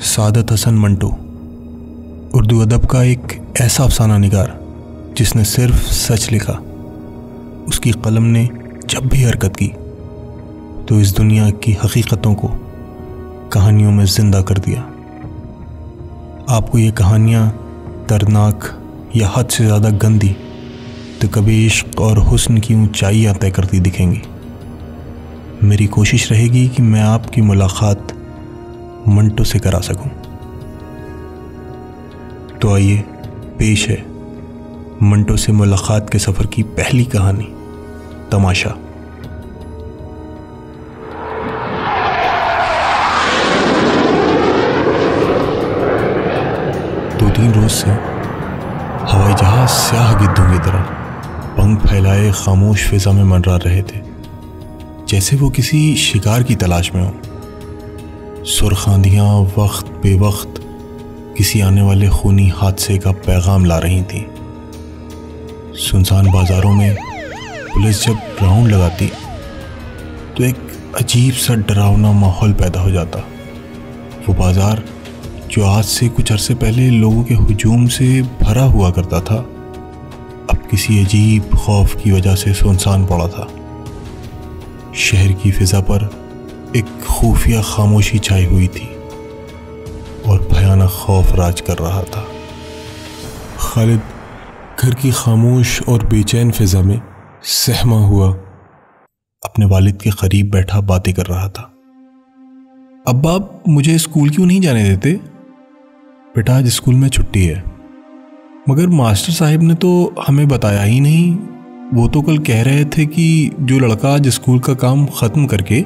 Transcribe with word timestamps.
सादत 0.00 0.52
हसन 0.52 0.74
मंटो, 0.74 1.08
उर्दू 2.34 2.60
अदब 2.60 2.84
का 2.86 3.02
एक 3.04 3.32
ऐसा 3.60 3.84
अफसाना 3.84 4.16
निगार, 4.18 4.52
जिसने 5.18 5.44
सिर्फ़ 5.44 5.80
सच 5.86 6.30
लिखा। 6.32 6.52
उसकी 7.68 7.90
कलम 8.04 8.22
ने 8.26 8.48
जब 8.86 9.06
भी 9.06 9.22
हरकत 9.22 9.56
की 9.56 9.66
तो 10.88 11.00
इस 11.00 11.14
दुनिया 11.16 11.48
की 11.56 11.72
हकीकतों 11.82 12.34
को 12.34 12.48
कहानियों 13.52 13.90
में 13.92 14.04
ज़िंदा 14.06 14.40
कर 14.42 14.58
दिया। 14.58 14.80
आपको 16.50 16.78
ये 16.78 16.90
कहानियाँ 16.92 17.46
दर्दनाक 18.08 18.68
या 19.16 19.28
हद 19.28 19.48
से 19.48 19.64
ज़्यादा 19.64 19.90
गंदी 19.98 20.34
तो 21.20 21.28
कभी 21.28 21.64
इश्क 21.66 22.00
और 22.00 22.18
हुस्न 22.20 22.58
की 22.58 22.74
ऊंचाइयाँ 22.74 23.34
तय 23.34 23.50
करती 23.50 23.80
दिखेंगी। 23.80 24.22
मेरी 25.64 25.86
कोशिश 25.88 26.30
रहेगी 26.32 26.68
कि 26.68 26.82
मैं 26.82 27.02
आपकी 27.02 27.40
मुलाकात 27.42 28.16
मंटो 29.08 29.44
से 29.44 29.58
करा 29.58 29.80
सकूँ। 29.80 30.10
तो 32.58 32.74
आइए, 32.74 32.96
पेश 33.58 33.88
है 33.88 33.96
मंटो 35.02 35.36
से 35.36 35.52
मुलाकात 35.52 36.10
के 36.10 36.18
सफ़र 36.18 36.46
की 36.46 36.62
पहली 36.62 37.04
कहानी, 37.06 37.48
तमाशा 38.32 38.70
दो 47.18 47.30
तीन 47.30 47.52
रोज 47.52 47.70
से 47.70 47.90
हवाई 49.10 49.34
जहाज़ 49.34 49.70
स्याह 49.70 50.12
गिद्धों 50.20 50.50
की 50.52 50.58
तरह 50.58 50.82
पंख 51.56 51.86
फैलाए 51.86 52.30
खामोश 52.36 52.88
फिजा 52.88 53.12
में 53.12 53.24
मंडरा 53.24 53.56
रहे 53.56 53.82
थे, 53.82 54.00
जैसे 55.08 55.36
वो 55.36 55.50
किसी 55.50 55.94
शिकार 55.98 56.42
की 56.42 56.54
तलाश 56.56 56.90
में 56.94 57.02
हो 57.02 57.10
सुरखांदियाँ 58.40 59.32
वक्त 59.56 59.90
बे 60.02 60.14
वक्त 60.18 60.60
किसी 61.36 61.60
आने 61.60 61.82
वाले 61.82 62.08
खूनी 62.08 62.46
हादसे 62.48 62.96
का 62.98 63.10
पैगाम 63.20 63.64
ला 63.64 63.78
रही 63.78 64.02
थी। 64.02 64.20
सुनसान 65.78 66.30
बाजारों 66.32 66.72
में 66.72 66.94
पुलिस 67.74 68.04
जब 68.04 68.38
राउंड 68.42 68.68
लगाती 68.68 69.06
तो 70.36 70.44
एक 70.44 70.56
अजीब 71.00 71.34
सा 71.34 71.54
डरावना 71.54 72.12
माहौल 72.12 72.52
पैदा 72.52 72.80
हो 72.80 72.90
जाता। 72.90 73.18
वो 74.28 74.34
बाज़ार, 74.34 74.82
जो 75.50 75.64
आज 75.66 75.84
से 75.84 76.08
कुछ 76.08 76.32
अरसे 76.32 76.54
पहले 76.54 76.88
लोगों 76.90 77.24
के 77.24 77.34
हजूम 77.34 77.86
से 77.88 78.22
भरा 78.22 78.64
हुआ 78.64 78.90
करता 78.90 79.20
था, 79.20 79.36
अब 80.50 80.66
किसी 80.70 81.04
अजीब 81.04 81.54
खौफ 81.56 81.94
की 82.02 82.12
वजह 82.12 82.34
से 82.34 82.54
सुनसान 82.54 83.06
पड़ा 83.06 83.28
था। 83.28 83.48
शहर 84.96 85.32
की 85.32 85.50
फिजा 85.50 85.80
पर 85.80 86.10
एक 86.76 86.84
खुफिया 87.02 87.62
खामोशी 87.62 88.18
छाई 88.18 88.44
हुई 88.44 88.66
थी 88.68 88.86
और 90.26 90.46
भयानक 90.52 90.90
खौफ 90.90 91.34
राज 91.34 91.60
कर 91.60 91.78
रहा 91.78 92.02
था। 92.02 92.24
खालिद 93.58 94.00
घर 94.80 94.94
की 94.94 95.10
खामोश 95.12 95.80
और 95.82 96.04
बेचैन 96.06 96.50
फिजा 96.50 96.82
में 96.82 97.00
सहमा 97.42 97.96
हुआ, 98.06 98.28
अपने 99.42 99.66
वालिद 99.66 99.96
के 99.96 100.10
करीब 100.10 100.50
बैठा 100.50 100.80
बातें 100.80 101.12
कर 101.14 101.26
रहा 101.26 101.48
था। 101.48 101.62
अब 103.08 103.26
आप 103.26 103.62
मुझे 103.68 103.98
स्कूल 103.98 104.30
क्यों 104.30 104.46
नहीं 104.46 104.60
जाने 104.60 104.84
देते? 104.84 105.12
बेटा, 106.36 106.56
आज 106.56 106.68
स्कूल 106.68 106.94
में 106.94 107.08
छुट्टी 107.08 107.44
है। 107.44 107.62
मगर 108.68 108.86
मास्टर 108.86 109.32
साहब 109.32 109.62
ने 109.62 109.74
तो 109.74 110.14
हमें 110.26 110.48
बताया 110.48 110.82
ही 110.82 111.00
नहीं। 111.00 111.34
वो 111.94 112.08
तो 112.08 112.22
कल 112.22 112.38
कह 112.38 112.62
रहे 112.62 112.84
थे 112.84 113.06
कि 113.06 113.50
जो 113.60 113.78
लड़का 113.78 114.14
आज 114.14 114.28
स्कूल 114.28 114.58
का 114.58 114.74
काम 114.74 115.06
ख़त्म 115.06 115.46
करके 115.46 115.84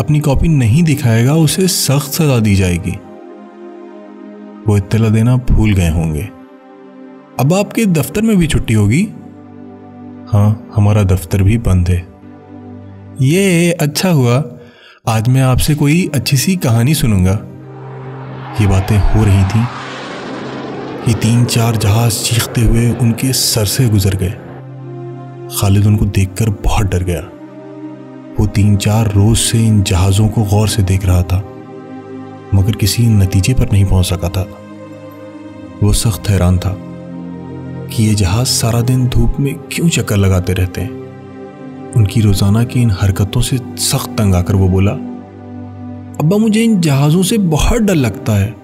अपनी 0.00 0.20
कॉपी 0.20 0.48
नहीं 0.48 0.82
दिखाएगा, 0.82 1.34
उसे 1.34 1.68
सख्त 1.68 2.12
सजा 2.12 2.38
दी 2.38 2.54
जाएगी। 2.54 2.90
वो 4.66 4.76
इत्तला 4.76 5.08
देना 5.08 5.36
भूल 5.36 5.72
गए 5.72 5.90
होंगे। 5.90 6.28
अब 7.40 7.54
आपके 7.54 7.86
दफ्तर 7.86 8.22
में 8.22 8.36
भी 8.36 8.46
छुट्टी 8.46 8.74
होगी? 8.74 9.08
हाँ 10.32 10.70
हमारा 10.74 11.02
दफ्तर 11.02 11.42
भी 11.42 11.58
बंद 11.58 11.88
है। 11.88 12.08
ये 13.22 13.72
अच्छा 13.72 14.10
हुआ। 14.10 14.44
आज 15.08 15.28
मैं 15.28 15.42
आपसे 15.42 15.74
कोई 15.74 16.10
अच्छी 16.14 16.36
सी 16.36 16.56
कहानी 16.56 16.94
सुनूँगा। 16.94 17.32
ये 18.60 18.66
बातें 18.66 18.98
हो 18.98 19.24
रही 19.24 19.44
थी 19.44 19.64
कि 21.06 21.14
तीन 21.14 21.44
चार 21.44 21.76
जहाज़ 21.76 22.12
चीखते 22.12 22.60
हुए 22.60 22.90
उनके 22.90 23.32
सर 23.32 23.64
से 23.64 23.88
गुजर 23.88 24.14
गए। 24.14 24.32
खालिद 25.60 25.86
उनको 25.86 26.04
देखकर 26.04 26.50
बहुत 26.50 26.86
डर 26.86 27.02
गया। 27.02 27.28
वो 28.38 28.46
तीन 28.46 28.76
चार 28.76 29.10
रोज 29.12 29.36
से 29.38 29.58
इन 29.58 29.82
जहाज़ों 29.82 30.28
को 30.28 30.42
गौर 30.46 30.68
से 30.68 30.82
देख 30.82 31.04
रहा 31.06 31.22
था, 31.22 31.42
मगर 32.54 32.74
किसी 32.74 33.06
नतीजे 33.08 33.54
पर 33.54 33.72
नहीं 33.72 33.84
पहुँच 33.84 34.06
सका 34.06 34.28
था। 34.28 34.46
वो 35.82 35.92
सख्त 35.94 36.28
हैरान 36.28 36.58
था 36.58 36.74
कि 37.88 38.02
ये 38.02 38.14
जहाज़ 38.14 38.48
सारा 38.48 38.80
दिन 38.82 39.06
धूप 39.08 39.36
में 39.40 39.54
क्यों 39.72 39.88
चक्कर 39.88 40.16
लगाते 40.16 40.52
रहते 40.52 40.80
हैं। 40.80 41.92
उनकी 41.92 42.20
रोज़ाना 42.20 42.64
की 42.64 42.82
इन 42.82 42.90
हरकतों 42.90 43.40
से 43.40 43.58
सख्त 43.80 44.14
तंग 44.18 44.34
आकर 44.34 44.54
वो 44.54 44.68
बोला, 44.68 44.92
अब्बा, 46.20 46.36
मुझे 46.36 46.62
इन 46.62 46.80
जहाज़ों 46.80 47.22
से 47.22 47.38
बहुत 47.38 47.82
डर 47.82 47.94
लगता 47.94 48.32
है। 48.32 48.54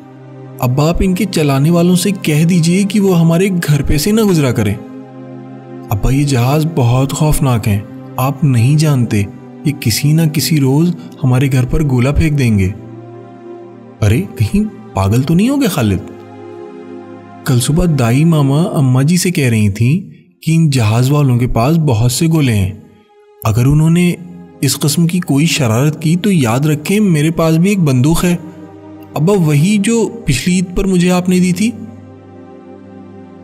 अब 0.63 0.81
आप 0.81 1.03
इनके 1.03 1.25
चलाने 1.27 1.71
वालों 1.71 1.95
से 1.97 2.13
कह 2.13 2.45
दीजिए 2.45 2.85
कि 2.85 3.01
वो 3.01 3.13
हमारे 3.13 3.49
घर 3.51 3.83
पे 3.83 3.99
से 3.99 4.13
ना 4.13 4.23
गुजरा 4.23 4.53
करें। 4.53 4.75
अब्बा, 4.75 6.11
ये 6.11 6.25
जहाज़ 6.25 6.67
बहुत 6.67 7.13
खौफनाक 7.13 7.67
हैं। 7.67 8.15
आप 8.21 8.45
नहीं 8.45 8.77
जानते 8.77 9.27
ये 9.67 9.73
किसी 9.73 10.13
ना 10.13 10.27
किसी 10.27 10.59
रोज 10.59 10.95
हमारे 11.23 11.49
घर 11.49 11.65
पर 11.65 11.83
गोला 11.83 12.13
फेंक 12.13 12.33
देंगे। 12.33 12.69
अरे, 14.03 14.21
कहीं 14.21 14.65
पागल 14.65 15.23
तो 15.23 15.35
नहीं 15.35 15.51
हो 15.51 15.57
गए 15.57 15.69
खालिद? 15.69 16.01
कल 17.47 17.61
सुबह 17.61 17.87
दाई 17.87 18.25
मामा 18.25 18.63
अम्मा 18.63 19.03
जी 19.03 19.19
से 19.19 19.31
कह 19.31 19.51
रही 19.51 19.71
थी 19.71 19.99
कि 20.45 20.55
इन 20.55 20.71
जहाज़ 20.71 21.13
वालों 21.13 21.39
के 21.39 21.47
पास 21.47 21.77
बहुत 21.77 22.13
से 22.13 22.29
गोले 22.29 22.53
हैं। 22.53 22.91
अगर 23.47 23.67
उन्होंने 23.67 24.17
इस 24.63 24.75
कस्म 24.75 25.07
की 25.07 25.21
कोई 25.21 25.47
शरारत 25.47 26.01
की 26.03 26.17
तो 26.17 26.31
याद 26.31 26.67
रखें, 26.67 27.01
मेरे 27.01 27.31
पास 27.31 27.57
भी 27.57 27.73
एक 27.73 27.85
बंदूक 27.85 28.25
है। 28.25 28.35
अब्बा, 29.17 29.33
वही 29.33 29.79
जो 29.79 30.07
पिछली 30.27 30.59
ईद 30.59 30.65
पर 30.65 30.87
मुझे 30.87 31.09
आपने 31.09 31.41
दी 31.41 31.53
थी। 31.53 31.71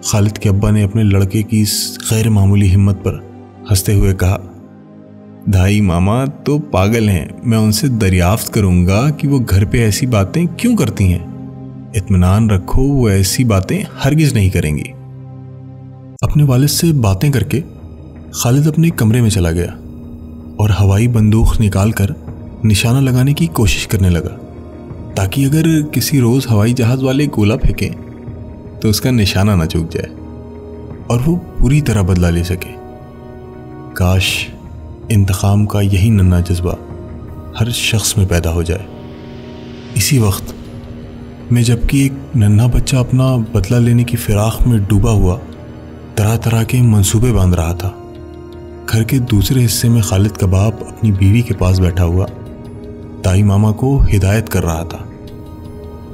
खालिद 0.04 0.38
के 0.38 0.48
अब्बा 0.48 0.70
ने 0.70 0.82
अपने 0.82 1.02
लड़के 1.02 1.42
की 1.42 1.60
इस 1.60 1.98
गैर 2.10 2.30
मामूली 2.30 2.66
हिम्मत 2.66 2.96
पर 2.96 3.32
हँसते 3.70 3.94
हुए 3.94 4.12
कहा 4.12 4.48
दाई 5.48 5.80
मामा 5.80 6.25
तो 6.47 6.58
पागल 6.72 7.08
हैं। 7.08 7.28
मैं 7.44 7.58
उनसे 7.58 7.88
दरियाफ्त 7.88 8.53
करूँगा 8.53 9.08
कि 9.10 9.28
वो 9.28 9.38
घर 9.38 9.64
पे 9.64 9.82
ऐसी 9.82 10.06
बातें 10.06 10.47
क्यों 10.48 10.75
करती 10.76 11.04
हैं। 11.04 11.92
इतमान 11.97 12.48
रखो, 12.50 12.82
वो 12.82 13.08
ऐसी 13.10 13.44
बातें 13.44 13.84
हरगिज 13.94 14.34
नहीं 14.34 14.50
करेंगी। 14.50 14.84
अपने 16.22 16.44
वालिद 16.44 16.69
से 16.69 16.92
बातें 16.92 17.31
करके 17.32 17.60
खालिद 18.34 18.69
अपने 18.69 18.91
कमरे 18.91 19.20
में 19.22 19.28
चला 19.31 19.50
गया 19.50 19.72
और 20.60 20.70
हवाई 20.70 21.08
बंदूक 21.08 21.58
निकाल 21.60 21.92
कर 21.92 22.14
निशाना 22.64 23.00
लगाने 23.00 23.34
की 23.34 23.47
कोशिश 23.47 23.86
करने 23.86 24.10
लगा, 24.10 24.36
ताकि 25.16 25.44
अगर 25.44 25.82
किसी 25.94 26.20
रोज़ 26.20 26.48
हवाई 26.48 26.72
जहाज़ 26.72 27.04
वाले 27.04 27.26
गोला 27.26 27.56
फेंकें 27.56 27.92
तो 28.81 28.91
उसका 28.91 29.10
निशाना 29.10 29.56
ना 29.56 29.66
चूक 29.66 29.91
जाए 29.91 30.10
और 31.10 31.22
वो 31.26 31.36
पूरी 31.60 31.81
तरह 31.81 32.02
बदला 32.02 32.31
ले 32.31 32.44
सके। 32.44 32.81
काश 33.97 34.47
इंतकाम 35.10 35.64
का 35.66 35.80
यही 35.80 36.10
नन्ना 36.10 36.40
जज्बा 36.40 36.76
हर 37.58 37.70
शख्स 37.70 38.18
में 38.18 38.26
पैदा 38.28 38.50
हो 38.50 38.62
जाए। 38.62 38.86
इसी 39.96 40.18
वक्त 40.18 40.54
मैं 41.52 41.62
जबकि 41.62 42.04
एक 42.06 42.12
नन्हा 42.36 42.66
बच्चा 42.66 42.98
अपना 43.00 43.36
बदला 43.54 43.78
लेने 43.78 44.04
की 44.04 44.16
फिराक 44.16 44.66
में 44.66 44.84
डूबा 44.86 45.10
हुआ 45.10 45.36
तरह 46.16 46.36
तरह 46.36 46.64
के 46.64 46.82
मंसूबे 46.82 47.32
बाँध 47.32 47.54
रहा 47.54 47.74
था। 47.74 47.94
घर 48.90 49.04
के 49.04 49.18
दूसरे 49.18 49.60
हिस्से 49.60 49.88
में 49.88 50.02
खालिद 50.02 50.36
का 50.36 50.46
बाप 50.46 50.80
अपनी 50.88 51.12
बीवी 51.12 51.42
के 51.42 51.54
पास 51.54 51.78
बैठा 51.78 52.04
हुआ 52.04 52.26
ताई 53.24 53.42
मामा 53.42 53.70
को 53.72 53.98
हिदायत 54.00 54.48
कर 54.48 54.62
रहा 54.62 54.84
था 54.84 55.04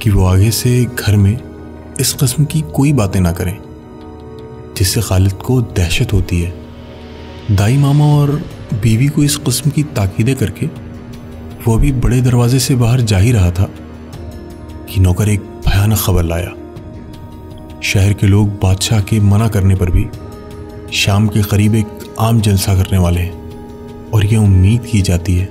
कि 0.02 0.10
वो 0.10 0.24
आगे 0.24 0.50
से 0.50 0.84
घर 0.84 1.16
में 1.16 1.38
इस 2.00 2.12
कस्म 2.14 2.44
की 2.44 2.60
कोई 2.60 2.92
बातें 2.92 3.20
ना 3.20 3.32
करें, 3.32 3.58
जिससे 4.76 5.00
खालिद 5.00 5.32
को 5.32 5.60
दहशत 5.62 6.12
होती 6.12 6.40
है। 6.42 6.54
दाई 7.50 7.76
मामा 7.76 8.04
और 8.04 8.42
बीवी 8.74 9.06
को 9.08 9.22
इस 9.22 9.36
कस्म 9.36 9.70
की 9.70 9.82
ताकीदें 9.96 10.34
करके 10.36 10.66
वो 11.66 11.76
अभी 11.76 11.92
बड़े 11.92 12.20
दरवाजे 12.20 12.58
से 12.58 12.74
बाहर 12.74 13.00
जा 13.00 13.18
ही 13.18 13.32
रहा 13.32 13.50
था 13.50 13.68
कि 14.88 15.00
नौकर 15.00 15.28
एक 15.28 15.40
भयानक 15.66 15.98
खबर 15.98 16.22
लाया। 16.22 16.54
शहर 17.82 18.12
के 18.12 18.26
लोग 18.26 18.48
बादशाह 18.60 19.00
के 19.00 19.20
मना 19.20 19.48
करने 19.48 19.74
पर 19.74 19.90
भी 19.90 20.06
शाम 20.94 21.28
के 21.28 21.42
करीब 21.42 21.74
एक 21.74 22.14
आम 22.18 22.40
जलसा 22.40 22.74
करने 22.74 22.98
वाले 22.98 23.20
हैं 23.20 24.10
और 24.10 24.24
यह 24.26 24.38
उम्मीद 24.38 24.86
की 24.86 25.00
जाती 25.02 25.34
है 25.36 25.48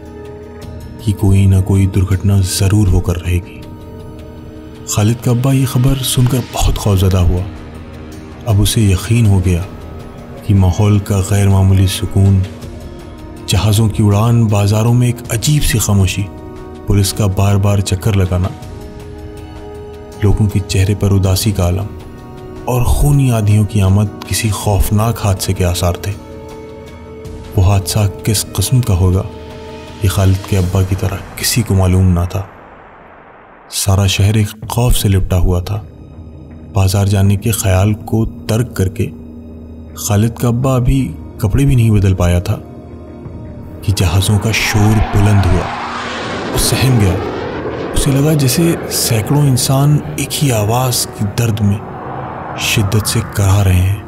कि 1.05 1.11
कोई 1.11 1.45
ना 1.45 1.61
कोई 1.61 1.85
दुर्घटना 1.87 2.39
ज़रूर 2.39 2.87
होकर 2.87 3.15
रहेगी। 3.15 3.61
खालिद 4.95 5.17
का 5.17 5.31
अब्बा 5.31 5.53
ये 5.53 5.65
खबर 5.65 5.97
सुनकर 6.05 6.43
बहुत 6.53 6.77
खौफजदा 6.77 7.19
हुआ। 7.19 7.43
अब 8.47 8.59
उसे 8.59 8.85
यकीन 8.85 9.25
हो 9.25 9.39
गया 9.39 9.65
कि 10.47 10.53
माहौल 10.53 10.99
का 10.99 11.19
गैर 11.21 11.49
मामूली 11.49 11.87
सुकून 11.87 12.39
जहाज़ों 13.49 13.87
की 13.89 14.03
उड़ान 14.03 14.45
बाज़ारों 14.47 14.93
में 14.93 15.07
एक 15.07 15.21
अजीब 15.31 15.61
सी 15.63 15.79
खामोशी, 15.79 16.25
पुलिस 16.87 17.11
का 17.11 17.27
बार 17.29 17.57
बार 17.57 17.81
चक्कर 17.81 18.15
लगाना, 18.15 18.49
लोगों 20.23 20.47
के 20.47 20.59
चेहरे 20.61 20.95
पर 20.95 21.13
उदासी 21.13 21.51
का 21.51 21.65
आलम 21.65 21.87
और 22.67 22.83
खूनी 22.85 23.29
आधियों 23.31 23.65
की 23.65 23.79
आमद 23.81 24.19
किसी 24.27 24.49
खौफनाक 24.51 25.19
हादसे 25.19 25.53
के 25.53 25.63
आसार 25.63 26.01
थे। 26.07 26.11
वो 27.55 27.63
हादसा 27.63 28.05
किस 28.25 28.43
कस्म 28.57 28.81
का 28.81 28.93
होगा, 28.95 29.25
ये 30.03 30.07
खालिद 30.07 30.45
के 30.49 30.55
अब्बा 30.57 30.83
की 30.83 30.95
तरह 30.97 31.23
किसी 31.39 31.61
को 31.61 31.75
मालूम 31.75 32.11
ना 32.13 32.25
था। 32.25 32.47
सारा 33.75 34.07
शहर 34.09 34.37
एक 34.37 34.65
खौफ 34.65 34.93
से 34.93 35.09
लिपटा 35.09 35.37
हुआ 35.37 35.61
था। 35.61 35.85
बाज़ार 36.75 37.07
जाने 37.07 37.35
के 37.37 37.51
ख्याल 37.53 37.93
को 38.05 38.25
तर्क 38.49 38.73
करके 38.77 39.05
खालिद 39.99 40.39
का 40.39 40.47
अब्बा 40.47 40.75
अभी 40.75 41.03
कपड़े 41.41 41.65
भी 41.65 41.75
नहीं 41.75 41.91
बदल 41.91 42.13
पाया 42.15 42.39
था। 42.41 42.63
कि 43.85 43.91
जहाज़ों 43.91 44.37
का 44.37 44.51
शोर 44.51 44.95
बुलंद 45.15 45.45
हुआ। 45.45 45.65
वो 46.51 46.57
सहम 46.57 46.99
गया। 46.99 47.13
उसे 47.93 48.11
लगा 48.11 48.33
जैसे 48.33 48.77
सैकड़ों 48.91 49.45
इंसान 49.45 50.01
एक 50.19 50.29
ही 50.31 50.51
आवाज़ 50.51 51.07
की 51.07 51.25
दर्द 51.25 51.59
में 51.59 51.79
शिद्दत 52.59 53.05
से 53.05 53.19
करा 53.19 53.61
रहे 53.61 53.79
हैं। 53.79 54.07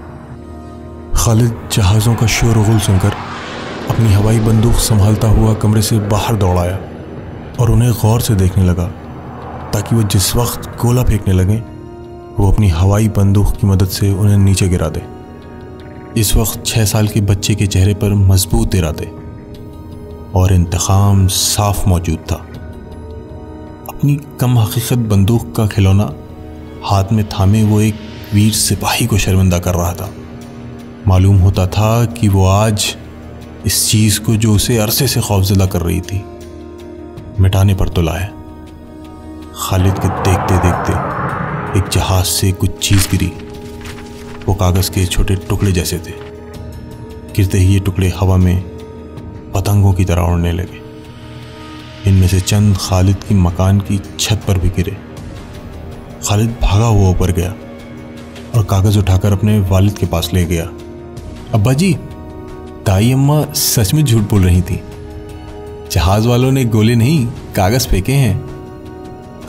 खालिद 1.15 1.69
जहाज़ों 1.71 2.15
का 2.15 2.27
शोर 2.27 2.53
गुल 2.53 2.79
सुनकर 2.79 3.13
अपनी 3.89 4.13
हवाई 4.13 4.39
बंदूक 4.39 4.73
संभालता 4.73 5.27
हुआ 5.27 5.53
कमरे 5.53 5.81
से 5.81 5.99
बाहर 5.99 6.35
दौड़ाया 6.35 6.79
और 7.59 7.71
उन्हें 7.71 7.91
गौर 7.93 8.21
से 8.21 8.35
देखने 8.35 8.63
लगा, 8.63 8.85
ताकि 9.73 9.95
वो 9.95 10.03
जिस 10.03 10.35
वक्त 10.35 10.77
गोला 10.81 11.03
फेंकने 11.03 11.33
लगे, 11.33 11.57
वो 12.39 12.51
अपनी 12.51 12.69
हवाई 12.69 13.07
बंदूक 13.07 13.55
की 13.57 13.67
मदद 13.67 13.87
से 13.87 14.11
उन्हें 14.11 14.37
नीचे 14.37 14.67
गिरा 14.67 14.89
दे। 14.89 15.01
इस 16.17 16.35
वक्त 16.35 16.63
छः 16.65 16.85
साल 16.85 17.07
के 17.07 17.21
बच्चे 17.21 17.55
के 17.55 17.67
चेहरे 17.67 17.93
पर 17.93 18.13
मज़बूत 18.13 18.75
इरादे। 18.75 19.18
और 20.35 20.53
इंतकाम 20.53 21.27
साफ़ 21.27 21.87
मौजूद 21.89 22.19
था। 22.31 22.35
अपनी 23.89 24.19
कम 24.39 24.59
हकीकत 24.59 24.97
बंदूक 24.97 25.55
का 25.55 25.67
खिलौना 25.67 26.13
हाथ 26.85 27.11
में 27.11 27.29
थामे 27.29 27.63
वो 27.63 27.81
एक 27.81 27.95
वीर 28.33 28.53
सिपाही 28.53 29.05
को 29.05 29.17
शर्मिंदा 29.17 29.59
कर 29.59 29.73
रहा 29.73 29.93
था। 29.93 30.09
मालूम 31.07 31.37
होता 31.37 31.67
था 31.67 32.05
कि 32.05 32.27
वो 32.27 32.45
आज 32.45 32.95
इस 33.65 33.89
चीज़ 33.89 34.19
को 34.19 34.35
जो 34.35 34.53
उसे 34.53 34.77
अरसे 34.77 35.07
से 35.07 35.21
खौफजदा 35.21 35.65
कर 35.65 35.81
रही 35.81 36.01
थी, 36.01 36.23
मिटाने 37.39 37.75
पर 37.75 37.89
तुला 37.89 38.13
है 38.13 38.31
खालिद 39.55 39.99
के 39.99 40.07
देखते 40.07 40.57
देखते 40.57 41.79
एक 41.79 41.89
जहाज़ 41.89 42.25
से 42.25 42.51
कुछ 42.51 42.77
चीज़ 42.77 43.07
गिरी। 43.11 43.31
वो 44.47 44.53
कागज़ 44.53 44.91
के 44.91 45.05
छोटे 45.05 45.35
टुकड़े 45.35 45.71
जैसे 45.71 45.97
थे। 45.97 46.13
गिरते 47.35 47.57
ही 47.57 47.73
ये 47.73 47.79
टुकड़े 47.79 48.13
हवा 48.19 48.37
में 48.37 48.68
पतंगों 49.59 49.93
की 49.93 50.05
तरह 50.05 50.21
उड़ने 50.21 50.51
लगे। 50.51 50.81
इनमें 52.09 52.27
से 52.27 52.39
चंद 52.39 52.77
खालिद 52.81 53.15
की 53.15 53.35
मकान 53.35 53.79
की 53.79 54.01
छत 54.19 54.41
पर 54.47 54.57
भी 54.57 54.69
गिरे। 54.69 54.97
खालिद 56.27 56.55
भागा 56.61 56.85
हुआ 56.85 57.09
ऊपर 57.09 57.31
गया 57.31 57.55
और 58.55 58.63
कागज़ 58.63 58.99
उठाकर 58.99 59.31
अपने 59.31 59.59
वालिद 59.59 59.97
के 59.97 60.05
पास 60.05 60.29
ले 60.33 60.45
गया। 60.45 60.63
अब्बा 61.53 61.73
जी, 61.73 61.93
ताई 62.85 63.11
अम्मा 63.11 63.43
सच 63.53 63.93
में 63.93 64.05
झूठ 64.05 64.29
बोल 64.29 64.43
रही 64.43 64.61
थी। 64.61 64.83
जहाज़ 65.91 66.27
वालों 66.27 66.51
ने 66.51 66.65
गोले 66.65 66.95
नहीं, 66.95 67.27
कागज़ 67.55 67.87
फेंके 67.87 68.13
हैं। 68.13 68.49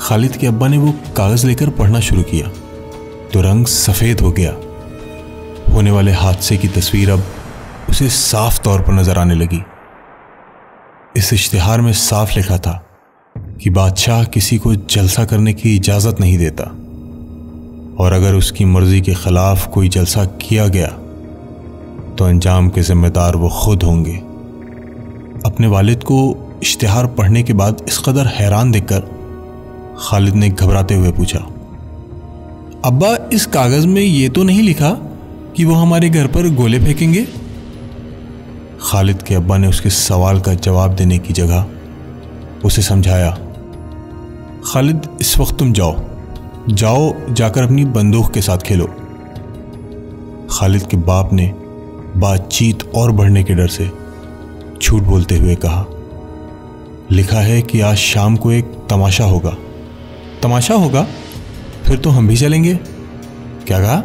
खालिद 0.00 0.36
के 0.36 0.46
अब्बा 0.46 0.68
ने 0.68 0.78
वो 0.78 0.92
कागज़ 1.16 1.46
लेकर 1.46 1.70
पढ़ना 1.70 2.00
शुरू 2.00 2.22
किया। 2.22 2.48
तो 3.32 3.40
रंग 3.40 3.66
सफ़ेद 3.66 4.20
हो 4.20 4.32
गया। 4.32 4.56
होने 5.74 5.90
वाले 5.90 6.12
हादसे 6.12 6.56
की 6.56 6.68
तस्वीर 6.68 7.10
अब 7.10 7.24
उसे 7.90 8.08
साफ़ 8.08 8.62
तौर 8.62 8.80
पर 8.80 8.92
नज़र 8.92 9.18
आने 9.18 9.34
लगी। 9.34 9.62
इस 11.16 11.32
इश्तिहार 11.32 11.80
में 11.80 11.92
साफ़ 11.92 12.36
लिखा 12.36 12.56
था 12.58 12.72
कि 13.60 13.70
बादशाह 13.70 14.24
किसी 14.24 14.56
को 14.58 14.74
जलसा 14.74 15.24
करने 15.24 15.52
की 15.52 15.74
इजाज़त 15.76 16.20
नहीं 16.20 16.36
देता। 16.38 16.64
और 18.00 18.12
अगर 18.12 18.34
उसकी 18.34 18.64
मर्ज़ी 18.64 19.00
के 19.00 19.14
खिलाफ 19.14 19.66
कोई 19.66 19.88
जलसा 19.88 20.24
किया 20.42 20.66
गया 20.68 20.88
तो 22.14 22.24
अंजाम 22.24 22.68
के 22.68 22.82
जिम्मेदार 22.82 23.36
वो 23.36 23.48
खुद 23.54 23.82
होंगे। 23.82 24.16
अपने 25.46 25.66
वालिद 25.66 26.04
को 26.04 26.18
इश्तिहार 26.62 27.06
पढ़ने 27.06 27.42
के 27.42 27.52
बाद 27.52 27.84
इस 27.88 27.98
कदर 27.98 28.26
हैरान 28.26 28.70
देखकर 28.70 29.00
खालिद 30.00 30.34
ने 30.34 30.48
घबराते 30.48 30.94
हुए 30.94 31.12
पूछा, 31.12 31.38
अब्बा, 32.84 33.16
इस 33.32 33.46
कागज़ 33.46 33.86
में 33.86 34.02
ये 34.02 34.28
तो 34.28 34.42
नहीं 34.42 34.62
लिखा 34.62 34.90
कि 35.56 35.64
वो 35.64 35.74
हमारे 35.74 36.10
घर 36.10 36.26
पर 36.26 36.54
गोले 36.54 36.78
फेंकेंगे? 36.78 37.26
खालिद 38.82 39.22
के 39.22 39.34
अब्बा 39.34 39.56
ने 39.56 39.68
उसके 39.68 39.90
सवाल 39.90 40.40
का 40.40 40.54
जवाब 40.54 40.94
देने 40.94 41.18
की 41.18 41.32
जगह 41.32 41.66
उसे 42.64 42.82
समझाया, 42.82 43.38
खालिद, 44.64 45.08
इस 45.20 45.38
वक्त 45.38 45.58
तुम 45.58 45.72
जाओ। 45.72 45.96
जाओ, 46.70 47.14
जाकर 47.30 47.62
अपनी 47.62 47.84
बंदूक 47.84 48.30
के 48.30 48.40
साथ 48.40 48.58
खेलो। 48.58 48.86
खालिद 50.50 50.82
के 50.82 50.96
बाप 50.96 51.32
ने 51.32 51.54
बातचीत 52.16 52.92
और 52.94 53.12
बढ़ने 53.12 53.44
के 53.44 53.54
डर 53.54 53.68
से 53.68 53.90
झूठ 54.82 55.02
बोलते 55.02 55.36
हुए 55.36 55.54
कहा, 55.54 55.86
लिखा 57.10 57.40
है 57.40 57.62
कि 57.62 57.80
आज 57.80 57.96
शाम 57.96 58.36
को 58.36 58.52
एक 58.52 58.64
तमाशा 58.90 59.24
होगा। 59.24 59.56
तमाशा 60.42 60.74
होगा? 60.74 61.06
फिर 61.86 61.98
तो 61.98 62.10
हम 62.10 62.28
भी 62.28 62.36
चलेंगे। 62.36 62.74
क्या 63.66 63.80
कहा? 63.80 64.00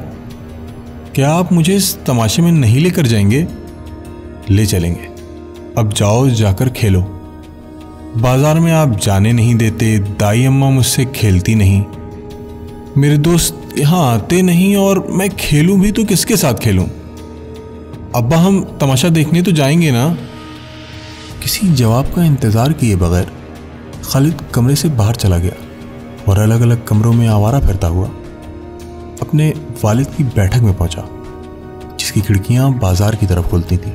क्या 1.16 1.34
आप 1.34 1.54
मुझे 1.54 1.76
इस 1.76 2.06
तमाशे 2.06 2.42
में 2.42 2.52
नहीं 2.52 2.80
लेकर 2.80 3.08
जाएँगे? 3.08 3.48
ले 4.52 4.66
चलेंगे। 4.66 5.10
अब 5.78 5.94
जाओ, 5.94 6.28
जाकर 6.30 6.70
खेलो। 6.70 7.02
बाज़ार 8.18 8.60
में 8.60 8.72
आप 8.72 8.96
जाने 8.96 9.32
नहीं 9.34 9.56
देते, 9.56 9.98
दाई 10.00 10.46
अम्मा 10.46 10.70
मुझसे 10.70 11.06
खेलती 11.06 11.56
नहीं। 11.56 11.84
मेरे 12.98 13.18
दोस्त 13.18 13.74
यहाँ 13.78 14.04
आते 14.14 14.42
नहीं 14.42 14.76
और 14.76 15.06
मैं 15.10 15.30
खेलूं 15.30 15.80
भी 15.82 15.92
तो 15.92 16.04
किसके 16.04 16.38
साथ 16.38 16.54
खेलूं? 16.54 16.86
अब्बा, 18.16 18.38
हम 18.38 18.62
तमाशा 18.82 19.10
देखने 19.10 19.42
तो 19.42 19.52
जाएँगे 19.52 19.92
ना? 19.92 20.08
किसी 21.44 21.68
जवाब 21.70 22.14
का 22.16 22.24
इंतज़ार 22.24 22.74
किए 22.74 22.96
बगैर 22.96 23.32
खालिद 24.06 24.42
कमरे 24.54 24.76
से 24.76 24.90
बाहर 24.92 25.16
चला 25.16 25.38
गया 25.38 25.54
और 26.28 26.40
अलग 26.40 26.62
अलग 26.62 26.86
कमरों 26.86 27.14
में 27.14 27.28
आवारा 27.28 27.60
फिरता 27.60 27.88
हुआ 27.88 28.08
अपने 29.22 29.54
वालिद 29.84 30.08
की 30.08 30.24
बैठक 30.26 30.62
में 30.62 30.74
पहुँचा, 30.74 31.06
जिसकी 32.00 32.22
खिड़कियाँ 32.22 32.72
बाज़ार 32.80 33.16
की 33.16 33.26
तरफ़ 33.26 33.50
खुलती 33.50 33.78
थी। 33.78 33.92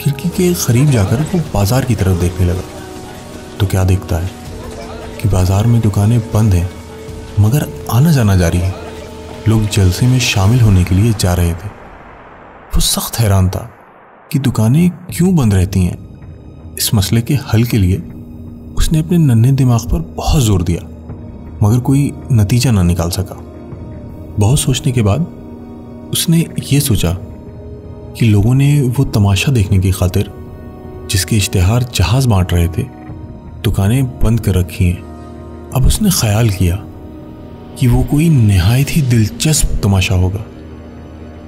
खिड़की 0.00 0.28
के 0.28 0.52
करीब 0.56 0.90
जाकर 0.90 1.22
वो 1.32 1.38
बाज़ार 1.54 1.84
की 1.84 1.94
तरफ़ 1.94 2.20
देखने 2.20 2.46
लगा। 2.46 2.62
तो 3.58 3.66
क्या 3.66 3.82
देखता 3.84 4.16
है 4.16 4.30
कि 5.18 5.28
बाज़ार 5.28 5.66
में 5.66 5.80
दुकानें 5.80 6.18
बंद 6.34 6.54
हैं, 6.54 6.70
मगर 7.40 7.66
आना 7.90 8.12
जाना 8.12 8.36
जारी 8.36 8.58
है। 8.58 8.74
लोग 9.48 9.68
जलसे 9.68 10.06
में 10.06 10.18
शामिल 10.20 10.60
होने 10.60 10.84
के 10.84 10.94
लिए 10.94 11.12
जा 11.20 11.34
रहे 11.34 11.52
थे। 11.52 11.68
वो 12.74 12.80
सख्त 12.82 13.18
हैरान 13.20 13.48
था 13.48 13.68
कि 14.32 14.38
दुकानें 14.38 14.90
क्यों 14.90 15.34
बंद 15.36 15.54
रहती 15.54 15.84
हैं। 15.84 16.74
इस 16.78 16.90
मसले 16.94 17.22
के 17.22 17.34
हल 17.46 17.64
के 17.64 17.78
लिए 17.78 17.98
उसने 18.78 18.98
अपने 18.98 19.18
नन्हे 19.18 19.52
दिमाग 19.52 19.88
पर 19.90 20.00
बहुत 20.16 20.42
ज़ोर 20.42 20.62
दिया, 20.62 20.82
मगर 21.62 21.80
कोई 21.80 22.12
नतीजा 22.32 22.70
ना 22.70 22.82
निकाल 22.84 23.10
सका। 23.12 23.36
बहुत 24.38 24.60
सोचने 24.60 24.92
के 24.92 25.02
बाद 25.02 25.26
उसने 26.12 26.46
ये 26.64 26.80
सोचा 26.80 27.16
कि 28.18 28.26
लोगों 28.26 28.54
ने 28.54 28.80
वो 28.80 29.04
तमाशा 29.04 29.52
देखने 29.52 29.78
की 29.78 29.90
खातिर, 29.90 30.30
जिसके 31.10 31.36
इश्तहार 31.36 31.82
जहाज़ 31.82 32.28
बांट 32.28 32.52
रहे 32.52 32.68
थे, 32.68 32.82
दुकानें 33.62 34.04
बंद 34.20 34.40
कर 34.40 34.54
रखी 34.54 34.84
हैं। 34.84 35.02
अब 35.70 35.86
उसने 35.86 36.10
ख्याल 36.10 36.50
किया 36.50 36.76
कि 37.78 37.86
वो 37.86 38.02
कोई 38.02 38.28
नहायत 38.28 38.90
ही 38.90 39.02
दिलचस्प 39.02 39.80
तमाशा 39.82 40.14
होगा, 40.14 40.44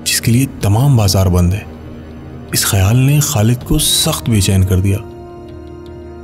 जिसके 0.06 0.30
लिए 0.30 0.46
तमाम 0.62 0.96
बाज़ार 0.96 1.28
बंद 1.28 1.52
है। 1.52 1.66
इस 2.54 2.64
ख्याल 2.64 2.96
ने 2.96 3.20
खालिद 3.20 3.62
को 3.62 3.78
सख्त 3.78 4.30
बेचैन 4.30 4.64
कर 4.64 4.80
दिया 4.80 4.98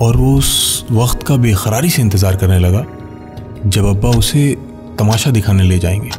और 0.07 0.16
वो 0.16 0.37
उस 0.38 0.87
वक्त 0.90 1.23
का 1.23 1.37
बेखरारी 1.37 1.90
से 1.90 2.02
इंतज़ार 2.02 2.37
करने 2.37 2.59
लगा, 2.59 2.85
जब 3.66 3.87
अब्बा 3.87 4.09
उसे 4.09 4.57
तमाशा 4.99 5.30
दिखाने 5.30 5.62
ले 5.62 5.78
जाएँगे। 5.78 6.11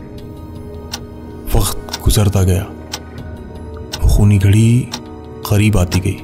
वक्त 1.57 2.01
गुजरता 2.03 2.43
गया। 2.43 2.65
खूनी 4.19 4.37
घड़ी 4.37 4.87
करीब 5.49 5.77
आती 5.77 5.99
गई। 5.99 6.17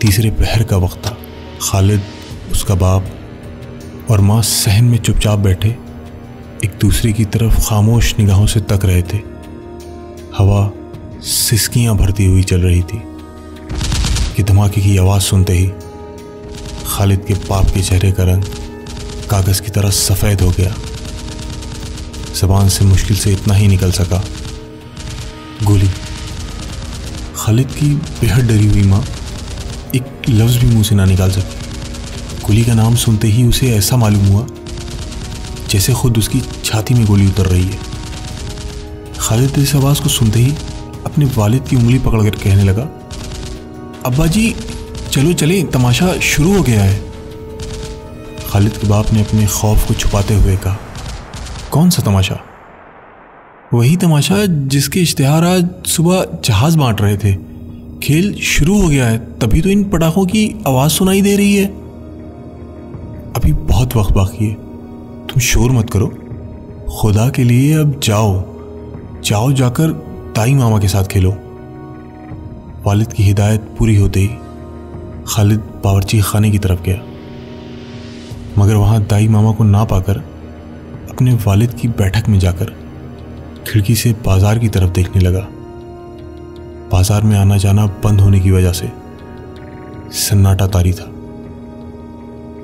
तीसरे 0.00 0.30
पहर 0.30 0.62
का 0.62 0.76
वक्त 0.76 1.06
था। 1.06 1.16
खालिद, 1.62 2.02
उसका 2.52 2.74
बाप 2.74 3.06
और 4.10 4.20
माँ 4.20 4.42
सहन 4.42 4.84
में 4.84 4.98
चुपचाप 4.98 5.38
बैठे, 5.38 5.68
एक 6.64 6.78
दूसरे 6.80 7.12
की 7.12 7.24
तरफ़ 7.24 7.68
खामोश 7.68 8.18
निगाहों 8.18 8.46
से 8.46 8.60
तक 8.60 8.80
रहे 8.84 9.02
थे। 9.02 9.16
हवा 10.38 10.70
सिसकियाँ 11.20 11.96
भरती 11.96 12.24
हुई 12.24 12.42
चल 12.42 12.60
रही 12.60 12.82
थी। 12.82 13.02
कि 14.36 14.42
धमाके 14.42 14.80
की 14.80 14.96
आवाज़ 14.96 15.22
सुनते 15.22 15.52
ही 15.52 15.72
खालिद 16.86 17.24
के 17.28 17.34
बाप 17.34 17.66
के 17.66 17.82
चेहरे 17.82 18.12
का 18.12 18.22
रंग 18.22 18.42
कागज़ 19.30 19.62
की 19.62 19.70
तरह 19.70 19.90
सफ़ेद 19.90 20.40
हो 20.40 20.50
गया। 20.50 20.74
जबान 22.40 22.68
से 22.68 22.84
मुश्किल 22.84 23.16
से 23.16 23.32
इतना 23.32 23.54
ही 23.54 23.68
निकल 23.68 23.92
सका। 23.92 24.24
गोली 25.62 25.88
खालिद 27.42 27.70
की 27.70 27.86
बेहद 28.20 28.46
डरी 28.48 28.66
हुई 28.66 28.82
माँ 28.82 29.00
एक 29.94 30.28
लफ्ज़ 30.28 30.58
भी 30.58 30.66
मुँह 30.66 30.82
से 30.82 30.94
ना 30.94 31.04
निकाल 31.04 31.30
सकी। 31.30 32.42
कुली 32.42 32.64
का 32.64 32.74
नाम 32.74 32.94
सुनते 32.94 33.28
ही 33.28 33.44
उसे 33.44 33.70
ऐसा 33.76 33.96
मालूम 33.96 34.26
हुआ 34.26 34.46
जैसे 35.70 35.92
खुद 35.92 36.18
उसकी 36.18 36.42
छाती 36.64 36.94
में 36.94 37.04
गोली 37.06 37.26
उतर 37.26 37.46
रही 37.46 37.64
है। 37.64 37.78
खालिद 39.18 39.58
इस 39.58 39.74
आवाज़ 39.76 40.02
को 40.02 40.08
सुनते 40.08 40.40
ही 40.40 40.52
अपने 41.06 41.24
वालिद 41.36 41.66
की 41.70 41.76
उंगली 41.76 41.98
पकड़कर 41.98 42.38
कहने 42.38 42.64
लगा, 42.64 42.88
अब्बा 44.06 44.26
जी, 44.26 44.54
चलो, 45.10 45.32
चले, 45.32 45.62
तमाशा 45.64 46.14
शुरू 46.22 46.56
हो 46.56 46.62
गया 46.62 46.82
है। 46.82 46.96
खालिद 48.50 48.76
के 48.76 48.88
बाप 48.88 49.12
ने 49.12 49.24
अपने 49.24 49.46
खौफ 49.50 49.88
को 49.88 49.94
छुपाते 49.94 50.34
हुए 50.34 50.56
कहा, 50.56 50.78
कौन 51.70 51.90
सा 51.90 52.02
तमाशा? 52.02 52.40
वही 53.74 53.96
तमाशा 53.96 54.46
जिसके 54.46 55.00
इश्तहार 55.00 55.44
आज 55.44 55.68
सुबह 55.86 56.26
जहाज़ 56.44 56.78
बांट 56.78 57.00
रहे 57.00 57.16
थे। 57.16 57.36
खेल 58.02 58.34
शुरू 58.34 58.82
हो 58.82 58.88
गया 58.88 59.06
है, 59.06 59.18
तभी 59.18 59.60
तो 59.60 59.68
इन 59.68 59.84
पटाखों 59.84 60.26
की 60.26 60.54
आवाज़ 60.66 60.92
सुनाई 60.92 61.22
दे 61.22 61.36
रही 61.36 61.56
है। 61.56 61.66
अभी 63.36 63.52
बहुत 63.52 63.96
वक्त 63.96 64.12
बाकी 64.12 64.48
है। 64.48 64.54
तुम 65.26 65.40
शोर 65.40 65.70
मत 65.70 65.90
करो। 65.90 66.06
खुदा 67.00 67.28
के 67.28 67.44
लिए 67.44 67.74
अब 67.74 68.00
जाओ। 68.00 68.44
जाओ 69.24 69.52
जाकर 69.52 69.90
ताई 70.36 70.54
मामा 70.54 70.78
के 70.78 70.88
साथ 70.88 71.04
खेलो। 71.04 71.30
वालिद 72.86 73.12
की 73.12 73.22
हिदायत 73.22 73.60
पूरी 73.78 73.96
होते 73.96 74.20
ही 74.20 74.30
खालिद 75.28 75.58
बावरची 75.58 76.20
खाने 76.20 76.50
की 76.50 76.58
तरफ़ 76.58 76.82
गया। 76.82 77.02
मगर 78.58 78.74
वहाँ 78.74 79.04
दाई 79.04 79.28
मामा 79.28 79.52
को 79.52 79.64
ना 79.64 79.84
पाकर 79.84 80.16
अपने 81.10 81.34
वालिद 81.34 81.74
की 81.74 81.88
बैठक 81.88 82.28
में 82.28 82.38
जाकर 82.38 82.81
खिड़की 83.68 83.94
से 83.94 84.12
बाज़ार 84.24 84.58
की 84.58 84.68
तरफ़ 84.68 84.90
देखने 84.90 85.20
लगा। 85.20 85.46
बाज़ार 86.92 87.22
में 87.22 87.36
आना 87.38 87.56
जाना 87.56 87.86
बंद 88.04 88.20
होने 88.20 88.40
की 88.40 88.50
वजह 88.50 88.72
से 88.72 88.90
सन्नाटा 90.18 90.66
तारी 90.66 90.92
था। 90.92 91.06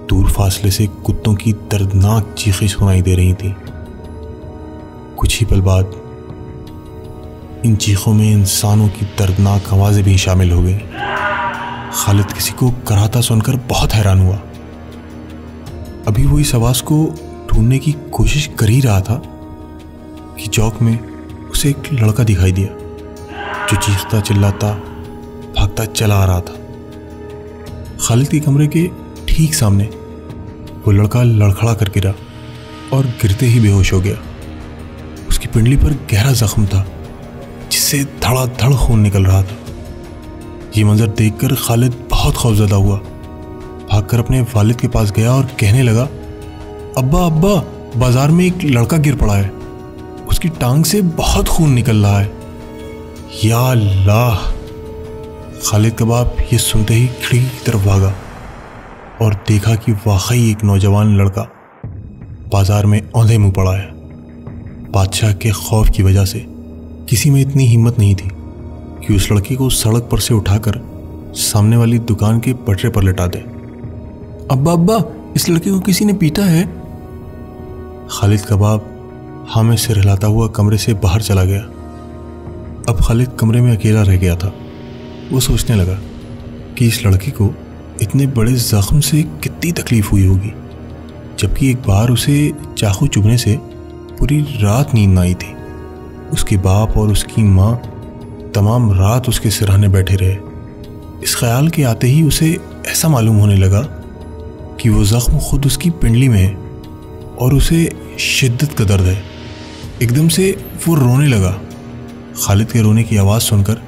दूर 0.09 0.31
फासले 0.31 0.71
से 0.71 0.87
कुत्तों 0.87 1.35
की 1.35 1.53
दर्दनाक 1.53 2.35
चीखें 2.39 2.67
सुनाई 2.69 3.03
दे 3.03 3.15
रही 3.15 3.35
थी। 3.35 3.55
कुछ 5.19 5.39
ही 5.41 5.47
पल 5.47 5.61
बाद 5.61 5.93
इन 7.67 7.77
चीखों 7.77 8.13
में 8.15 8.31
इंसानों 8.33 8.89
की 8.89 9.07
दर्दनाक 9.19 9.73
आवाज़ें 9.73 10.05
भी 10.05 10.17
शामिल 10.19 10.53
हो 10.53 10.63
गई। 10.63 10.79
खालिद 11.95 12.33
किसी 12.33 12.53
को 12.53 12.71
कराता 12.89 13.21
सुनकर 13.21 13.57
बहुत 13.69 13.95
हैरान 13.95 14.21
हुआ। 14.21 14.37
अभी 16.09 16.27
वो 16.27 16.39
इस 16.39 16.55
आवाज़ 16.55 16.83
को 16.83 17.05
ढूँढने 17.51 17.79
की 17.79 17.93
कोशिश 18.13 18.51
कर 18.59 18.69
ही 18.69 18.81
रहा 18.81 19.01
था। 19.01 19.23
कि 20.41 20.47
चौक 20.49 20.81
में 20.83 20.99
उसे 21.51 21.69
एक 21.71 21.93
लड़का 21.93 22.25
दिखाई 22.25 22.53
दिया, 22.53 22.69
जो 23.67 23.77
चीखता, 23.77 24.21
चिल्लाता, 24.21 24.73
भागता, 25.57 25.85
चला 25.85 26.15
आ 26.15 26.25
रहा 26.25 26.41
था। 26.41 26.55
खालिद 28.01 28.29
के 28.29 28.41
कमरे 28.41 28.67
के 28.67 28.87
ठीक 29.29 29.55
सामने 29.55 29.85
वो 30.87 30.93
लड़का 30.93 31.23
लड़खड़ा 31.23 31.75
कर 31.75 31.89
गिरा 31.89 32.15
और 32.93 33.07
गिरते 33.23 33.47
ही 33.47 33.61
बेहोश 33.61 33.93
हो 33.93 34.01
गया। 34.01 34.17
उसकी 35.29 35.47
पिंडली 35.47 35.77
पर 35.77 35.93
गहरा 36.13 36.33
जख्म 36.33 36.67
था, 36.67 36.85
जिससे 37.71 38.05
धड़ाधड़ 38.23 38.73
खून 38.77 39.01
निकल 39.01 39.25
रहा 39.25 39.43
था। 39.43 39.57
ये 40.77 40.85
मंजर 40.85 41.07
देखकर 41.19 41.55
खालिद 41.57 41.95
बहुत 42.11 42.35
खौफजदा 42.35 42.77
हुआ। 42.77 42.97
भागकर 43.91 44.19
अपने 44.19 44.41
वालिद 44.55 44.81
के 44.81 44.89
पास 44.89 45.11
गया 45.11 45.33
और 45.33 45.45
कहने 45.61 45.83
लगा, 45.83 46.09
अब्बा 46.99 47.25
अब्बा, 47.27 47.55
बाज़ार 47.97 48.31
में 48.31 48.45
एक 48.47 48.65
लड़का 48.65 48.97
गिर 48.97 49.17
पड़ा 49.17 49.35
है। 49.35 49.58
उसकी 50.39 50.49
टांग 50.49 50.85
से 50.85 51.01
बहुत 51.19 51.49
खून 51.49 51.71
निकल 51.71 51.97
रहा 51.97 52.19
है। 52.19 52.31
या 53.45 53.59
अल्लाह, 53.61 54.35
खालिद 55.61 55.95
का 55.95 56.05
बाप 56.05 56.37
ये 56.53 56.59
सुनते 56.59 56.95
ही 56.95 57.07
खिड़की 57.07 57.39
की 57.39 57.65
तरफ़ 57.67 57.87
भागा 57.87 58.13
और 59.23 59.35
देखा 59.49 59.75
कि 59.75 59.93
वाकई 60.07 60.51
एक 60.51 60.63
नौजवान 60.65 61.17
लड़का 61.17 61.43
बाज़ार 62.53 62.87
में 62.87 63.01
औंधे 63.13 63.39
मुँह 63.39 63.53
पड़ा 63.53 63.73
है। 63.73 63.91
बादशाह 64.93 65.33
के 65.35 65.51
खौफ 65.51 65.91
की 65.91 66.03
वजह 66.03 66.25
से 66.25 66.45
किसी 67.09 67.31
में 67.31 67.41
इतनी 67.41 67.67
हिम्मत 67.67 67.99
नहीं 67.99 68.15
थी 68.15 68.29
कि 69.07 69.15
उस 69.17 69.31
लड़के 69.33 69.57
को 69.57 69.69
सड़क 69.71 70.09
पर 70.13 70.21
से 70.21 70.35
उठाकर 70.35 70.81
सामने 71.35 71.77
वाली 71.77 71.99
दुकान 71.99 72.39
के 72.41 72.53
पटरे 72.67 72.91
पर 72.91 73.03
लटा 73.03 73.27
दे। 73.27 73.39
अब्बा 74.51 74.73
अब्बा, 74.73 75.03
इस 75.37 75.49
लड़के 75.49 75.71
को 75.71 75.81
किसी 75.81 76.05
ने 76.05 76.13
पीटा 76.13 76.45
है? 76.45 76.65
खालिद 78.11 78.41
का 78.41 78.57
बाप 79.49 79.57
हाँ 79.57 79.65
में 79.65 79.77
सिर 79.77 79.99
हिलाता 79.99 80.27
हुआ 80.27 80.49
कमरे 80.49 80.79
से 80.79 80.95
बाहर 80.95 81.23
चला 81.23 81.45
गया। 81.45 81.61
अब 82.89 82.99
खालिद 83.05 83.29
कमरे 83.41 83.61
में 83.61 83.77
अकेला 83.77 84.03
रह 84.03 84.17
गया 84.17 84.37
था। 84.37 84.53
वो 85.33 85.41
सोचने 85.41 85.77
लगा 85.77 85.99
कि 86.79 86.87
इस 86.87 87.07
लड़की 87.07 87.31
को 87.31 87.55
इतने 88.03 88.27
बड़े 88.27 88.53
जख्म 88.53 89.01
से 89.01 89.23
कितनी 89.23 89.73
तकलीफ़ 89.73 90.11
हुई 90.11 90.27
होगी, 90.27 90.53
जबकि 91.39 91.71
एक 91.71 91.77
बार 91.77 92.11
उसे 92.11 92.53
चाकू 92.79 93.07
चुभने 93.07 93.39
से 93.39 93.59
पूरी 94.19 94.41
रात 94.41 94.95
नींद 94.95 95.11
ना 95.11 95.21
आई 95.21 95.35
थी। 95.35 95.55
उसके 96.33 96.57
बाप 96.57 96.97
और 96.97 97.09
उसकी 97.09 97.43
माँ 97.43 97.77
तमाम 98.55 98.93
रात 98.93 99.29
उसके 99.29 99.51
सिरहाने 99.51 99.89
बैठे 99.89 100.15
रहे। 100.15 100.37
इस 101.25 101.37
ख्याल 101.37 101.69
के 101.69 101.83
आते 101.83 102.07
ही 102.07 102.23
उसे 102.23 102.59
ऐसा 102.87 103.09
मालूम 103.09 103.37
होने 103.37 103.57
लगा 103.57 103.81
कि 104.81 104.89
वो 104.89 105.05
जख्म 105.05 105.39
खुद 105.39 105.67
उसकी 105.67 105.91
पिंडली 105.91 106.29
में 106.29 106.41
है 106.41 106.55
और 107.37 107.55
उसे 107.55 107.93
शिद्दत 108.19 108.73
का 108.73 108.85
दर्द 108.85 109.03
है। 109.03 109.38
एकदम 110.03 110.29
से 110.29 110.51
वो 110.87 110.95
रोने 110.95 111.27
लगा। 111.27 111.51
खालिद 112.37 112.71
के 112.73 112.81
रोने 112.81 113.03
की 113.03 113.17
आवाज़ 113.17 113.43
सुनकर 113.43 113.81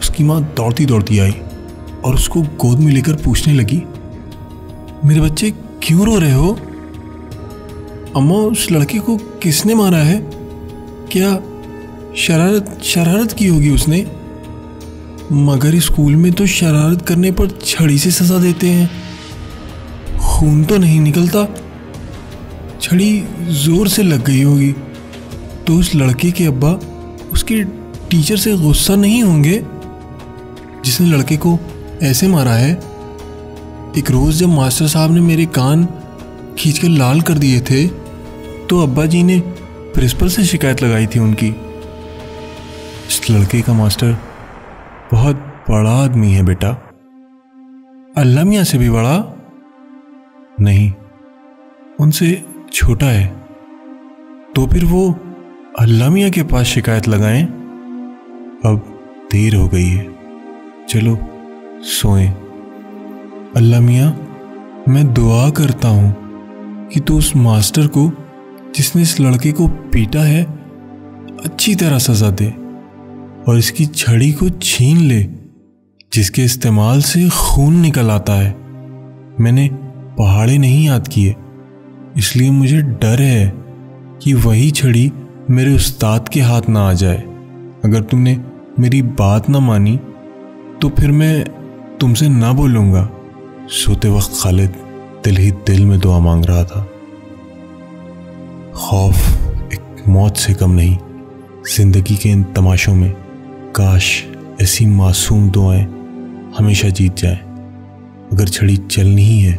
उसकी 0.00 0.24
माँ 0.24 0.40
दौड़ती 0.56 0.86
दौड़ती 0.86 1.18
आई 1.18 1.34
और 2.04 2.14
उसको 2.14 2.42
गोद 2.42 2.78
में 2.78 2.92
लेकर 2.92 3.14
पूछने 3.14 3.52
लगी, 3.54 3.82
मेरे 5.04 5.20
बच्चे 5.20 5.50
क्यों 5.82 6.06
रो 6.06 6.18
रहे 6.18 6.32
हो? 6.32 6.52
अम्मा, 8.16 8.34
उस 8.34 8.70
लड़के 8.72 8.98
को 8.98 9.16
किसने 9.42 9.74
मारा 9.74 9.98
है? 9.98 10.18
क्या 11.12 11.34
शरारत 12.16 12.78
शरारत 12.84 13.32
की 13.32 13.46
होगी 13.46 13.70
उसने? 13.70 14.06
मगर 15.32 15.78
स्कूल 15.80 16.16
में 16.16 16.32
तो 16.32 16.46
शरारत 16.46 17.02
करने 17.02 17.30
पर 17.30 17.50
छड़ी 17.64 17.98
से 17.98 18.10
सजा 18.10 18.38
देते 18.38 18.68
हैं। 18.68 18.90
खून 20.20 20.64
तो 20.64 20.76
नहीं 20.76 21.00
निकलता। 21.00 21.46
छड़ी 22.80 23.24
ज़ोर 23.40 23.88
से 23.88 24.02
लग 24.02 24.24
गई 24.24 24.42
होगी। 24.42 24.74
तो 25.66 25.74
उस 25.74 25.94
लड़के 25.94 26.30
के 26.30 26.44
अब्बा 26.46 26.72
उसके 27.32 27.62
टीचर 28.10 28.36
से 28.36 28.56
गुस्सा 28.56 28.96
नहीं 28.96 29.22
होंगे? 29.22 29.64
जिसने 30.84 31.06
लड़के 31.06 31.36
को 31.36 31.58
ऐसे 32.02 32.28
मारा 32.28 32.52
है। 32.52 32.72
एक 33.98 34.10
रोज़ 34.10 34.38
जब 34.40 34.48
मास्टर 34.48 34.86
साहब 34.86 35.10
ने 35.10 35.20
मेरे 35.20 35.46
कान 35.46 35.84
खींच 35.84 36.58
खींचकर 36.58 36.88
लाल 36.88 37.20
कर 37.20 37.34
दिए 37.34 37.60
थे 37.60 37.86
तो 38.66 38.82
अब्बा 38.82 39.06
जी 39.06 39.22
ने 39.22 39.38
प्रिंसिपल 39.94 40.28
से 40.28 40.44
शिकायत 40.44 40.82
लगाई 40.82 41.06
थी 41.06 41.18
उनकी। 41.18 41.48
इस 43.08 43.30
लड़के 43.30 43.60
का 43.60 43.72
मास्टर 43.72 44.16
बहुत 45.12 45.36
बड़ा 45.70 45.90
आदमी 45.90 46.32
है 46.32 46.42
बेटा। 46.42 46.70
अल्लाह 48.16 48.44
मियाँ 48.44 48.64
से 48.64 48.78
भी 48.78 48.90
बड़ा 48.90 49.16
नहीं, 50.60 50.92
उनसे 52.00 52.44
छोटा 52.72 53.06
है। 53.06 53.26
तो 54.54 54.66
फिर 54.66 54.84
वो 54.84 55.16
अल्लाह 55.76 56.10
मियाँ 56.10 56.30
के 56.30 56.42
पास 56.42 56.66
शिकायत 56.66 57.08
लगाएँ। 57.08 57.42
अब 58.64 58.84
देर 59.32 59.54
हो 59.54 59.66
गई 59.68 59.86
है। 59.86 60.04
चलो, 60.88 61.16
सोएँ। 61.84 62.28
अल्लाह 63.56 63.80
मियाँ 63.80 64.08
मैं 64.88 65.04
दुआ 65.14 65.48
करता 65.50 65.88
हूँ 65.88 66.88
कि 66.92 67.00
तू 67.00 67.18
उस 67.18 67.34
मास्टर 67.36 67.86
को, 67.86 68.10
जिसने 68.76 69.02
इस 69.02 69.20
लड़के 69.20 69.52
को 69.52 69.66
पीटा 69.92 70.20
है, 70.20 70.42
अच्छी 71.44 71.74
तरह 71.74 71.98
सजा 71.98 72.30
दे 72.30 72.48
और 73.48 73.58
इसकी 73.58 73.86
छड़ी 73.86 74.32
को 74.32 74.48
छीन 74.62 75.00
ले, 75.00 75.22
जिसके 76.12 76.44
इस्तेमाल 76.44 77.02
से 77.02 77.28
खून 77.30 77.76
निकल 77.80 78.10
आता 78.10 78.40
है। 78.40 78.50
मैंने 79.40 79.68
पहाड़े 80.18 80.58
नहीं 80.58 80.86
याद 80.86 81.08
किए, 81.08 81.34
इसलिए 82.18 82.50
मुझे 82.52 82.82
डर 82.82 83.22
है 83.22 83.52
कि 84.22 84.34
वही 84.34 84.70
छड़ी 84.72 85.10
मेरे 85.48 85.74
उस्ताद 85.74 86.28
के 86.28 86.40
हाथ 86.40 86.68
ना 86.68 86.80
आ 86.80 86.92
जाए। 86.92 87.18
अगर 87.84 88.02
तुमने 88.02 88.36
मेरी 88.78 89.02
बात 89.18 89.48
ना 89.48 89.58
मानी 89.60 89.96
तो 90.82 90.88
फिर 90.90 91.10
मैं 91.12 91.44
तुमसे 92.00 92.28
ना 92.28 92.52
बोलूँगा। 92.52 93.08
सोते 93.72 94.08
वक्त 94.08 94.40
खालिद 94.40 94.74
दिल 95.24 95.36
ही 95.36 95.50
दिल 95.66 95.84
में 95.86 95.98
दुआ 96.00 96.18
मांग 96.18 96.44
रहा 96.44 96.64
था। 96.64 96.82
खौफ 98.76 99.72
एक 99.72 100.08
मौत 100.08 100.36
से 100.36 100.54
कम 100.54 100.70
नहीं, 100.70 100.98
ज़िंदगी 101.66 102.16
के 102.16 102.28
इन 102.28 102.42
तमाशों 102.52 102.94
में 102.94 103.10
काश 103.76 104.12
ऐसी 104.62 104.86
मासूम 104.88 105.48
दुआएँ 105.50 105.82
हमेशा 106.58 106.88
जीत 106.90 107.16
जाए। 107.16 107.40
अगर 108.32 108.48
छड़ी 108.48 108.76
चलनी 108.76 109.22
ही 109.22 109.40
है 109.40 109.56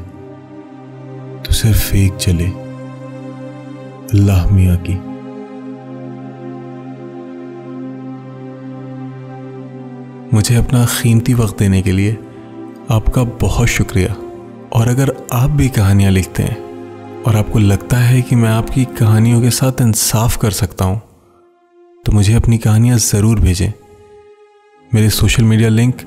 तो 1.43 1.53
सिर्फ़ 1.53 1.95
एक 1.95 2.15
चले, 2.17 2.47
अल्लाह 4.13 4.47
मियाँ 4.47 4.77
की। 4.79 4.99
मुझे 10.33 10.55
अपना 10.55 10.85
कीमती 10.85 11.33
वक्त 11.33 11.57
देने 11.59 11.81
के 11.81 11.91
लिए 11.91 12.13
आपका 12.91 13.23
बहुत 13.41 13.67
शुक्रिया। 13.67 14.15
और 14.73 14.87
अगर 14.87 15.11
आप 15.33 15.49
भी 15.49 15.67
कहानियाँ 15.69 16.11
लिखते 16.11 16.43
हैं, 16.43 16.57
और 17.23 17.35
आपको 17.35 17.59
लगता 17.59 17.97
है 17.97 18.21
कि 18.21 18.35
मैं 18.35 18.49
आपकी 18.49 18.85
कहानियों 18.99 19.41
के 19.41 19.49
साथ 19.51 19.81
इंसाफ 19.81 20.37
कर 20.37 20.51
सकता 20.51 20.85
हूँ 20.85 21.01
तो 22.03 22.11
मुझे 22.11 22.33
अपनी 22.33 22.57
कहानियाँ 22.57 22.97
ज़रूर 22.97 23.39
भेजें। 23.39 23.71
मेरे 24.91 25.09
सोशल 25.11 25.43
मीडिया 25.43 25.69
लिंक 25.69 26.01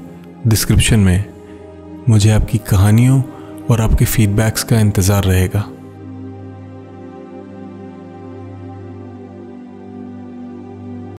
डिस्क्रिप्शन 0.46 1.00
में। 1.00 1.24
मुझे 2.08 2.30
आपकी 2.30 2.58
कहानियों 2.70 3.22
और 3.70 3.80
आपके 3.80 4.04
फीडबैक्स 4.04 4.62
का 4.64 4.80
इंतज़ार 4.80 5.24
रहेगा। 5.24 5.64